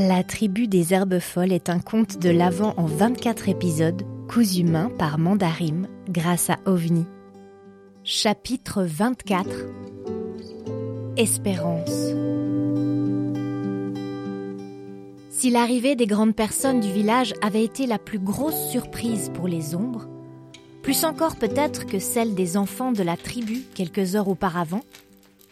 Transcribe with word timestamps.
La 0.00 0.22
tribu 0.22 0.68
des 0.68 0.94
herbes 0.94 1.18
folles 1.18 1.52
est 1.52 1.68
un 1.68 1.80
conte 1.80 2.20
de 2.20 2.30
l'Avent 2.30 2.72
en 2.76 2.86
24 2.86 3.48
épisodes, 3.48 4.04
cousu 4.28 4.62
main 4.62 4.90
par 4.96 5.18
Mandarim 5.18 5.88
grâce 6.08 6.50
à 6.50 6.58
OVNI. 6.66 7.04
Chapitre 8.04 8.84
24 8.84 9.48
Espérance 11.16 12.14
Si 15.30 15.50
l'arrivée 15.50 15.96
des 15.96 16.06
grandes 16.06 16.36
personnes 16.36 16.78
du 16.78 16.92
village 16.92 17.34
avait 17.42 17.64
été 17.64 17.88
la 17.88 17.98
plus 17.98 18.20
grosse 18.20 18.70
surprise 18.70 19.32
pour 19.34 19.48
les 19.48 19.74
ombres, 19.74 20.06
plus 20.80 21.02
encore 21.02 21.34
peut-être 21.34 21.86
que 21.86 21.98
celle 21.98 22.36
des 22.36 22.56
enfants 22.56 22.92
de 22.92 23.02
la 23.02 23.16
tribu 23.16 23.64
quelques 23.74 24.14
heures 24.14 24.28
auparavant, 24.28 24.84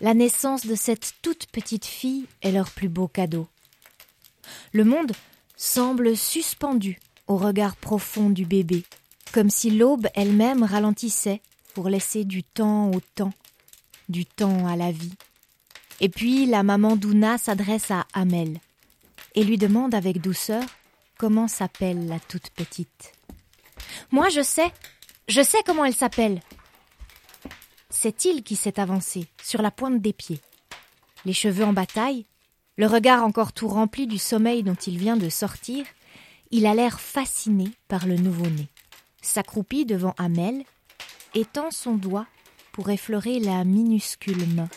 la 0.00 0.14
naissance 0.14 0.66
de 0.66 0.74
cette 0.74 1.12
toute 1.22 1.46
petite 1.46 1.86
fille 1.86 2.26
est 2.42 2.50
leur 2.50 2.70
plus 2.70 2.88
beau 2.88 3.06
cadeau. 3.06 3.46
Le 4.72 4.84
monde 4.84 5.12
semble 5.56 6.16
suspendu 6.16 6.98
au 7.26 7.36
regard 7.36 7.76
profond 7.76 8.30
du 8.30 8.44
bébé, 8.44 8.84
comme 9.32 9.50
si 9.50 9.70
l'aube 9.70 10.08
elle-même 10.14 10.62
ralentissait 10.62 11.40
pour 11.74 11.88
laisser 11.88 12.24
du 12.24 12.42
temps 12.42 12.90
au 12.90 13.00
temps, 13.00 13.32
du 14.08 14.26
temps 14.26 14.66
à 14.66 14.76
la 14.76 14.92
vie. 14.92 15.14
Et 16.00 16.08
puis 16.08 16.46
la 16.46 16.62
maman 16.62 16.96
Douna 16.96 17.38
s'adresse 17.38 17.90
à 17.90 18.06
Amel 18.12 18.58
et 19.34 19.44
lui 19.44 19.56
demande 19.56 19.94
avec 19.94 20.20
douceur 20.20 20.62
comment 21.16 21.48
s'appelle 21.48 22.08
la 22.08 22.18
toute 22.18 22.50
petite. 22.50 23.12
Moi 24.10 24.28
je 24.28 24.42
sais, 24.42 24.72
je 25.28 25.42
sais 25.42 25.62
comment 25.64 25.84
elle 25.84 25.94
s'appelle. 25.94 26.40
C'est 27.88 28.24
il 28.24 28.42
qui 28.42 28.56
s'est 28.56 28.80
avancé, 28.80 29.28
sur 29.42 29.62
la 29.62 29.70
pointe 29.70 30.00
des 30.00 30.12
pieds. 30.12 30.40
Les 31.24 31.32
cheveux 31.32 31.64
en 31.64 31.72
bataille, 31.72 32.26
le 32.76 32.86
regard 32.86 33.22
encore 33.24 33.52
tout 33.52 33.68
rempli 33.68 34.06
du 34.06 34.18
sommeil 34.18 34.62
dont 34.62 34.74
il 34.74 34.98
vient 34.98 35.16
de 35.16 35.28
sortir, 35.28 35.84
il 36.50 36.66
a 36.66 36.74
l'air 36.74 37.00
fasciné 37.00 37.70
par 37.88 38.06
le 38.06 38.16
nouveau-né. 38.16 38.68
S'accroupit 39.20 39.86
devant 39.86 40.14
Amel, 40.18 40.64
étend 41.34 41.70
son 41.70 41.94
doigt 41.94 42.26
pour 42.72 42.90
effleurer 42.90 43.38
la 43.40 43.64
minuscule 43.64 44.46
main. 44.54 44.68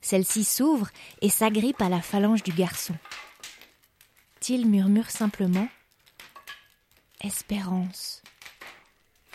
Celle-ci 0.00 0.44
s'ouvre 0.44 0.88
et 1.20 1.30
s'agrippe 1.30 1.82
à 1.82 1.88
la 1.88 2.00
phalange 2.00 2.42
du 2.42 2.52
garçon. 2.52 2.94
Til 4.40 4.66
murmure 4.66 5.10
simplement 5.10 5.68
Espérance. 7.20 8.22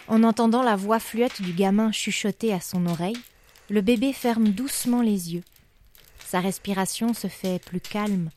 En 0.07 0.23
entendant 0.23 0.63
la 0.63 0.75
voix 0.75 0.99
fluette 0.99 1.41
du 1.41 1.51
gamin 1.53 1.91
chuchoter 1.91 2.53
à 2.53 2.61
son 2.61 2.85
oreille, 2.85 3.17
le 3.69 3.81
bébé 3.81 4.13
ferme 4.13 4.49
doucement 4.49 5.01
les 5.01 5.33
yeux. 5.33 5.43
Sa 6.31 6.39
respiration 6.39 7.13
se 7.13 7.27
fait 7.27 7.61
plus 7.61 7.81
calme 7.81 8.29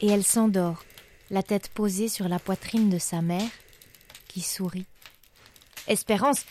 et 0.00 0.08
elle 0.08 0.24
s'endort, 0.24 0.82
la 1.28 1.42
tête 1.42 1.68
posée 1.68 2.08
sur 2.08 2.26
la 2.26 2.38
poitrine 2.38 2.88
de 2.88 2.98
sa 2.98 3.20
mère, 3.20 3.50
qui 4.28 4.40
sourit. 4.40 4.86
Espérance, 5.88 6.46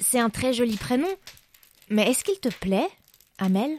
c'est 0.00 0.18
un 0.18 0.30
très 0.30 0.54
joli 0.54 0.78
prénom, 0.78 1.10
mais 1.90 2.10
est-ce 2.10 2.24
qu'il 2.24 2.40
te 2.40 2.48
plaît, 2.48 2.88
Amel? 3.36 3.76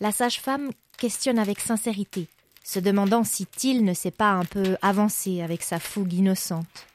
La 0.00 0.10
sage-femme 0.10 0.70
questionne 0.96 1.38
avec 1.38 1.60
sincérité, 1.60 2.26
se 2.64 2.78
demandant 2.78 3.24
si 3.24 3.44
Till 3.44 3.84
ne 3.84 3.92
s'est 3.92 4.10
pas 4.10 4.30
un 4.30 4.46
peu 4.46 4.78
avancé 4.80 5.42
avec 5.42 5.62
sa 5.64 5.80
fougue 5.80 6.14
innocente. 6.14 6.86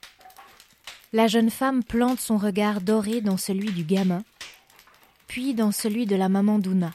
La 1.13 1.27
jeune 1.27 1.51
femme 1.51 1.83
plante 1.83 2.19
son 2.19 2.37
regard 2.37 2.81
doré 2.81 3.21
dans 3.21 3.37
celui 3.37 3.71
du 3.71 3.83
gamin, 3.83 4.23
puis 5.27 5.53
dans 5.53 5.71
celui 5.71 6.07
de 6.07 6.15
la 6.15 6.27
maman 6.27 6.57
Douna. 6.57 6.91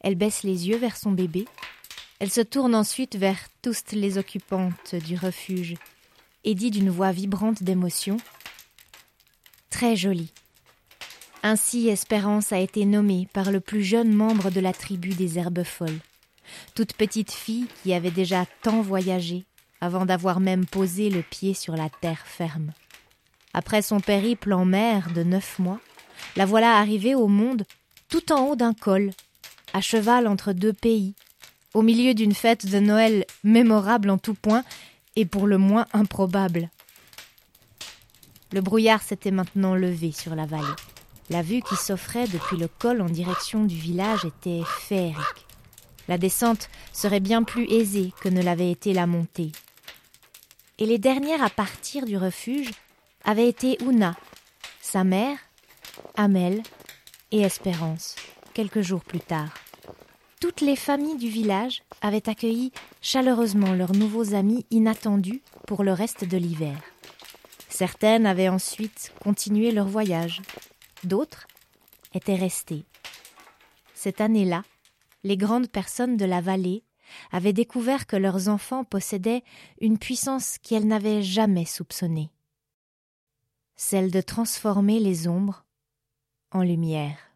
Elle 0.00 0.14
baisse 0.14 0.42
les 0.42 0.68
yeux 0.68 0.78
vers 0.78 0.96
son 0.96 1.12
bébé. 1.12 1.46
Elle 2.18 2.30
se 2.30 2.40
tourne 2.40 2.74
ensuite 2.74 3.16
vers 3.16 3.38
toutes 3.62 3.92
les 3.92 4.18
occupantes 4.18 4.94
du 4.94 5.16
refuge 5.16 5.74
et 6.44 6.54
dit 6.54 6.70
d'une 6.70 6.90
voix 6.90 7.12
vibrante 7.12 7.62
d'émotion 7.62 8.16
Très 9.68 9.96
jolie. 9.96 10.32
Ainsi 11.42 11.88
Espérance 11.88 12.52
a 12.52 12.58
été 12.58 12.84
nommée 12.84 13.26
par 13.32 13.50
le 13.50 13.60
plus 13.60 13.82
jeune 13.82 14.12
membre 14.12 14.50
de 14.50 14.60
la 14.60 14.74
tribu 14.74 15.10
des 15.10 15.38
herbes 15.38 15.62
folles, 15.62 16.00
toute 16.74 16.92
petite 16.92 17.32
fille 17.32 17.66
qui 17.82 17.94
avait 17.94 18.10
déjà 18.10 18.44
tant 18.62 18.82
voyagé 18.82 19.44
avant 19.80 20.04
d'avoir 20.04 20.40
même 20.40 20.66
posé 20.66 21.08
le 21.08 21.22
pied 21.22 21.54
sur 21.54 21.76
la 21.76 21.88
terre 21.88 22.26
ferme. 22.26 22.72
Après 23.54 23.80
son 23.80 24.00
périple 24.00 24.52
en 24.52 24.66
mer 24.66 25.10
de 25.14 25.22
neuf 25.22 25.58
mois, 25.58 25.80
la 26.36 26.44
voilà 26.44 26.76
arrivée 26.76 27.14
au 27.14 27.26
monde 27.26 27.64
tout 28.08 28.32
en 28.32 28.46
haut 28.46 28.56
d'un 28.56 28.74
col 28.74 29.10
à 29.72 29.80
cheval 29.80 30.26
entre 30.26 30.52
deux 30.52 30.72
pays, 30.72 31.14
au 31.74 31.82
milieu 31.82 32.14
d'une 32.14 32.34
fête 32.34 32.66
de 32.66 32.78
Noël 32.78 33.24
mémorable 33.44 34.10
en 34.10 34.18
tout 34.18 34.34
point 34.34 34.64
et 35.16 35.26
pour 35.26 35.46
le 35.46 35.58
moins 35.58 35.86
improbable. 35.92 36.70
Le 38.52 38.60
brouillard 38.60 39.02
s'était 39.02 39.30
maintenant 39.30 39.74
levé 39.74 40.12
sur 40.12 40.34
la 40.34 40.46
vallée. 40.46 40.64
La 41.28 41.42
vue 41.42 41.62
qui 41.62 41.76
s'offrait 41.76 42.26
depuis 42.26 42.56
le 42.56 42.66
col 42.66 43.00
en 43.00 43.06
direction 43.06 43.64
du 43.64 43.76
village 43.76 44.24
était 44.24 44.62
féerique. 44.80 45.46
La 46.08 46.18
descente 46.18 46.68
serait 46.92 47.20
bien 47.20 47.44
plus 47.44 47.70
aisée 47.70 48.12
que 48.20 48.28
ne 48.28 48.42
l'avait 48.42 48.72
été 48.72 48.92
la 48.92 49.06
montée. 49.06 49.52
Et 50.78 50.86
les 50.86 50.98
dernières 50.98 51.44
à 51.44 51.50
partir 51.50 52.04
du 52.04 52.16
refuge 52.16 52.70
avaient 53.24 53.48
été 53.48 53.78
Ouna, 53.84 54.16
sa 54.80 55.04
mère, 55.04 55.38
Amel 56.16 56.62
et 57.30 57.42
Espérance 57.42 58.16
quelques 58.54 58.82
jours 58.82 59.02
plus 59.02 59.20
tard. 59.20 59.48
Toutes 60.40 60.62
les 60.62 60.76
familles 60.76 61.18
du 61.18 61.28
village 61.28 61.82
avaient 62.00 62.26
accueilli 62.26 62.72
chaleureusement 63.02 63.74
leurs 63.74 63.92
nouveaux 63.92 64.34
amis 64.34 64.64
inattendus 64.70 65.42
pour 65.66 65.84
le 65.84 65.92
reste 65.92 66.24
de 66.24 66.38
l'hiver. 66.38 66.80
Certaines 67.68 68.24
avaient 68.24 68.48
ensuite 68.48 69.12
continué 69.22 69.70
leur 69.70 69.86
voyage, 69.86 70.40
d'autres 71.04 71.46
étaient 72.14 72.36
restées. 72.36 72.84
Cette 73.92 74.22
année-là, 74.22 74.64
les 75.24 75.36
grandes 75.36 75.68
personnes 75.68 76.16
de 76.16 76.24
la 76.24 76.40
vallée 76.40 76.84
avaient 77.32 77.52
découvert 77.52 78.06
que 78.06 78.16
leurs 78.16 78.48
enfants 78.48 78.84
possédaient 78.84 79.44
une 79.82 79.98
puissance 79.98 80.56
qu'elles 80.56 80.86
n'avaient 80.86 81.22
jamais 81.22 81.66
soupçonnée, 81.66 82.30
celle 83.76 84.10
de 84.10 84.22
transformer 84.22 85.00
les 85.00 85.28
ombres 85.28 85.66
en 86.50 86.62
lumière. 86.62 87.29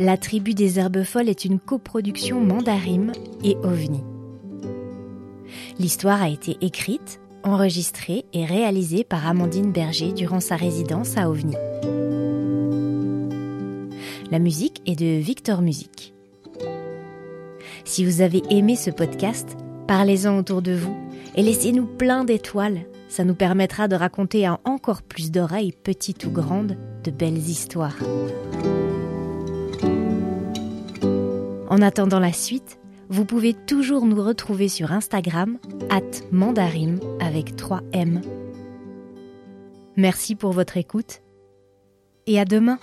La 0.00 0.16
tribu 0.16 0.54
des 0.54 0.78
herbes 0.78 1.02
folles 1.02 1.28
est 1.28 1.44
une 1.44 1.60
coproduction 1.60 2.40
Mandarim 2.40 3.12
et 3.44 3.58
OVNI. 3.62 4.00
L'histoire 5.78 6.22
a 6.22 6.30
été 6.30 6.56
écrite, 6.62 7.20
enregistrée 7.42 8.24
et 8.32 8.46
réalisée 8.46 9.04
par 9.04 9.26
Amandine 9.26 9.72
Berger 9.72 10.12
durant 10.12 10.40
sa 10.40 10.56
résidence 10.56 11.18
à 11.18 11.28
OVNI. 11.28 11.54
La 14.30 14.38
musique 14.38 14.80
est 14.86 14.98
de 14.98 15.20
Victor 15.20 15.60
Music. 15.60 16.14
Si 17.84 18.02
vous 18.06 18.22
avez 18.22 18.42
aimé 18.48 18.76
ce 18.76 18.90
podcast, 18.90 19.54
parlez-en 19.86 20.38
autour 20.38 20.62
de 20.62 20.72
vous 20.72 20.96
et 21.34 21.42
laissez-nous 21.42 21.84
plein 21.84 22.24
d'étoiles. 22.24 22.86
Ça 23.10 23.24
nous 23.24 23.34
permettra 23.34 23.86
de 23.86 23.96
raconter 23.96 24.46
à 24.46 24.60
encore 24.64 25.02
plus 25.02 25.30
d'oreilles, 25.30 25.72
petites 25.72 26.24
ou 26.24 26.30
grandes, 26.30 26.78
de 27.04 27.10
belles 27.10 27.36
histoires. 27.36 27.98
En 31.70 31.82
attendant 31.82 32.18
la 32.18 32.32
suite, 32.32 32.80
vous 33.10 33.24
pouvez 33.24 33.54
toujours 33.54 34.04
nous 34.04 34.20
retrouver 34.20 34.66
sur 34.66 34.90
Instagram, 34.90 35.56
at 35.88 36.00
mandarim 36.32 36.98
avec 37.20 37.54
3M. 37.54 38.22
Merci 39.96 40.34
pour 40.34 40.50
votre 40.52 40.76
écoute 40.76 41.22
et 42.26 42.40
à 42.40 42.44
demain! 42.44 42.78